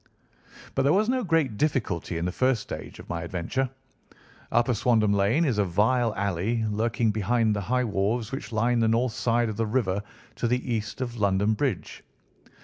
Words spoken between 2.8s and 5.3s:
of my adventure. Upper Swandam